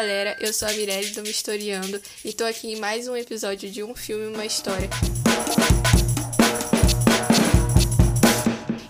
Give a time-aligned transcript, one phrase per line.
[0.00, 3.82] galera, eu sou a Mirelle do Mistoriando e tô aqui em mais um episódio de
[3.82, 4.88] Um Filme Uma História.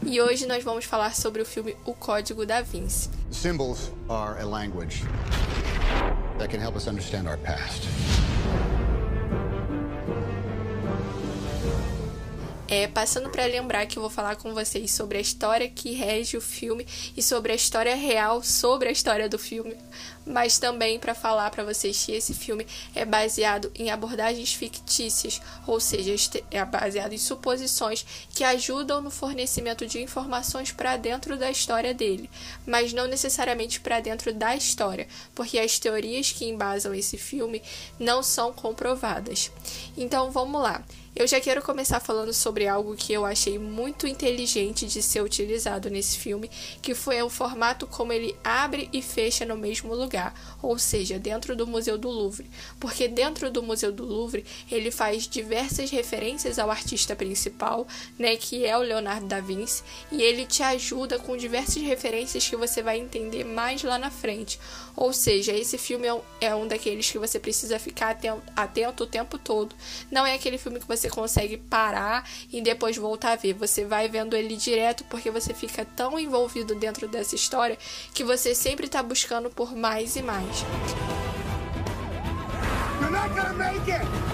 [0.06, 3.10] E hoje nós vamos falar sobre o filme O Código da Vinci.
[3.32, 5.02] Symbols are a language
[6.38, 7.88] that can help us understand our past.
[12.70, 16.36] É, passando para lembrar que eu vou falar com vocês sobre a história que rege
[16.36, 16.86] o filme
[17.16, 19.76] e sobre a história real sobre a história do filme,
[20.30, 25.80] mas também para falar para vocês que esse filme é baseado em abordagens fictícias, ou
[25.80, 26.14] seja,
[26.50, 32.30] é baseado em suposições que ajudam no fornecimento de informações para dentro da história dele,
[32.66, 37.62] mas não necessariamente para dentro da história, porque as teorias que embasam esse filme
[37.98, 39.50] não são comprovadas.
[39.96, 40.84] Então vamos lá.
[41.14, 45.90] Eu já quero começar falando sobre algo que eu achei muito inteligente de ser utilizado
[45.90, 46.48] nesse filme,
[46.80, 50.19] que foi o formato como ele abre e fecha no mesmo lugar,
[50.62, 52.48] ou seja, dentro do Museu do Louvre.
[52.78, 57.86] Porque dentro do Museu do Louvre, ele faz diversas referências ao artista principal,
[58.18, 62.56] né, que é o Leonardo da Vinci, e ele te ajuda com diversas referências que
[62.56, 64.58] você vai entender mais lá na frente.
[64.96, 69.06] Ou seja, esse filme é um, é daqueles que você precisa ficar atento, atento o
[69.06, 69.74] tempo todo.
[70.10, 73.54] Não é aquele filme que você consegue parar e depois voltar a ver.
[73.54, 77.78] Você vai vendo ele direto porque você fica tão envolvido dentro dessa história
[78.14, 80.64] que você sempre está buscando por mais e mais.
[83.00, 84.30] You're not gonna make it!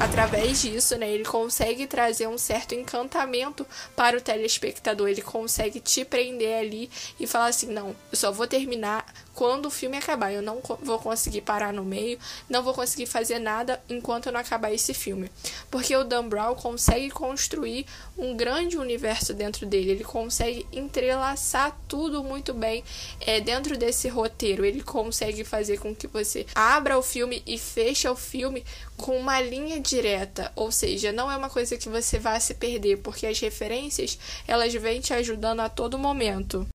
[0.00, 5.08] através disso, né, ele consegue trazer um certo encantamento para o telespectador.
[5.08, 9.04] Ele consegue te prender ali e falar assim: não, eu só vou terminar
[9.40, 10.30] quando o filme acabar.
[10.30, 14.70] Eu não vou conseguir parar no meio, não vou conseguir fazer nada enquanto não acabar
[14.70, 15.30] esse filme.
[15.70, 17.86] Porque o Dan Brown consegue construir
[18.18, 22.84] um grande universo dentro dele, ele consegue entrelaçar tudo muito bem
[23.18, 24.62] é, dentro desse roteiro.
[24.62, 28.62] Ele consegue fazer com que você abra o filme e feche o filme
[28.98, 32.98] com uma linha direta, ou seja, não é uma coisa que você vá se perder,
[32.98, 36.68] porque as referências elas vêm te ajudando a todo momento.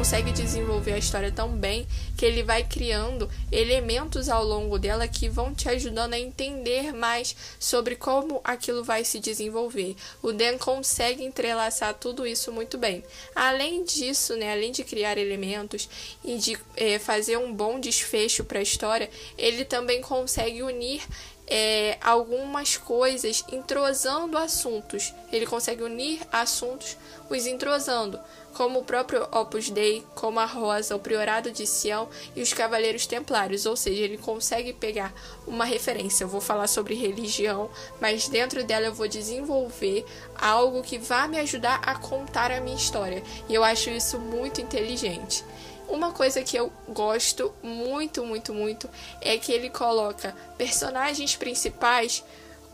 [0.00, 5.28] Consegue desenvolver a história tão bem que ele vai criando elementos ao longo dela que
[5.28, 9.94] vão te ajudando a entender mais sobre como aquilo vai se desenvolver.
[10.22, 13.04] O Dan consegue entrelaçar tudo isso muito bem.
[13.34, 15.86] Além disso, né, além de criar elementos
[16.24, 21.02] e de é, fazer um bom desfecho para a história, ele também consegue unir
[21.50, 25.12] é, algumas coisas entrosando assuntos.
[25.32, 26.96] Ele consegue unir assuntos
[27.28, 28.18] os entrosando,
[28.54, 33.06] como o próprio Opus Dei, como a Rosa, o Priorado de Sião e os Cavaleiros
[33.06, 33.66] Templários.
[33.66, 35.12] Ou seja, ele consegue pegar
[35.46, 36.24] uma referência.
[36.24, 40.04] Eu vou falar sobre religião, mas dentro dela eu vou desenvolver
[40.36, 43.22] algo que vai me ajudar a contar a minha história.
[43.48, 45.44] E eu acho isso muito inteligente.
[45.90, 48.88] Uma coisa que eu gosto muito, muito, muito
[49.20, 52.24] é que ele coloca personagens principais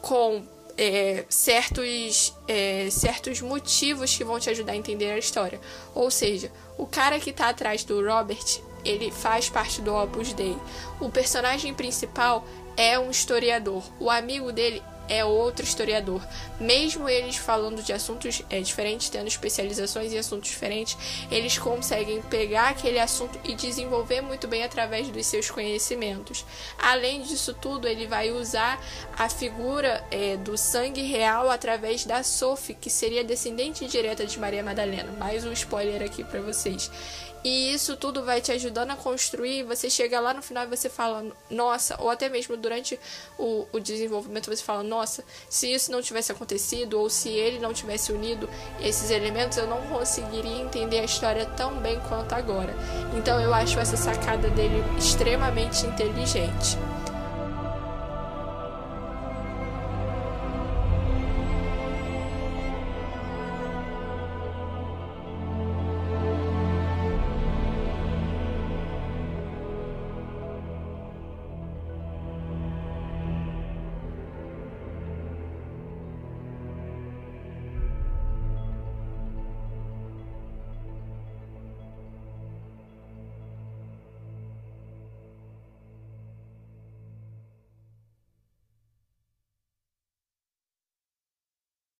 [0.03, 0.43] com
[0.77, 5.59] é, certos, é, certos motivos que vão te ajudar a entender a história.
[5.95, 10.57] Ou seja, o cara que está atrás do Robert, ele faz parte do Opus Dei.
[11.01, 13.83] O personagem principal é um historiador.
[13.99, 16.21] O amigo dele é outro historiador.
[16.59, 20.97] Mesmo eles falando de assuntos é, diferentes, tendo especializações em assuntos diferentes,
[21.31, 26.45] eles conseguem pegar aquele assunto e desenvolver muito bem através dos seus conhecimentos.
[26.79, 28.83] Além disso tudo, ele vai usar
[29.17, 34.63] a figura é, do sangue real através da Sophie, que seria descendente direta de Maria
[34.63, 35.13] Madalena.
[35.13, 36.91] Mais um spoiler aqui para vocês.
[37.47, 39.63] E isso tudo vai te ajudando a construir.
[39.63, 42.99] Você chega lá no final e você fala, nossa, ou até mesmo durante
[43.39, 47.73] o, o desenvolvimento você fala, nossa, se isso não tivesse acontecido, ou se ele não
[47.73, 48.51] tivesse unido
[48.81, 52.75] esses elementos, eu não conseguiria entender a história tão bem quanto agora.
[53.17, 56.77] Então eu acho essa sacada dele extremamente inteligente.